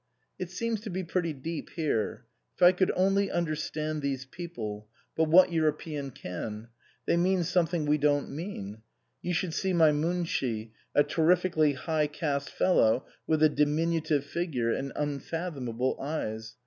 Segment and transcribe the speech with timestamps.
[0.39, 2.25] "It seems to be pretty deep here.
[2.55, 6.69] If I could only understand these people but what Euro pean can?
[7.05, 8.81] They mean something we don't mean....
[9.21, 14.91] You should see my Munshi, a terrifically high caste fellow with a diminutive figure and
[14.95, 16.55] unfathomable eyes.